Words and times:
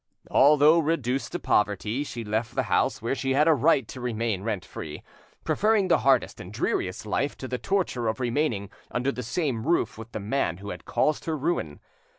Although 0.31 0.79
reduced 0.79 1.31
to 1.33 1.37
poverty, 1.39 2.03
she 2.03 2.23
left 2.23 2.55
the 2.55 2.63
house 2.63 3.03
where 3.03 3.13
she 3.13 3.35
had 3.35 3.47
a 3.47 3.53
right 3.53 3.87
to 3.89 4.01
remain 4.01 4.41
rent 4.41 4.65
free, 4.65 5.03
preferring 5.43 5.89
the 5.89 5.99
hardest 5.99 6.39
and 6.39 6.51
dreariest 6.51 7.05
life 7.05 7.37
to 7.37 7.47
the 7.47 7.59
torture 7.59 8.07
of 8.07 8.19
remaining 8.19 8.71
under 8.89 9.11
the 9.11 9.21
same 9.21 9.63
roof 9.67 9.99
with 9.99 10.11
the 10.11 10.19
man 10.19 10.57
who 10.57 10.71
had 10.71 10.85
caused 10.85 11.25
her 11.25 11.37
ruin. 11.37 11.79